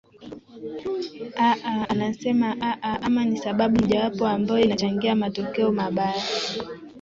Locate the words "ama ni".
3.01-3.37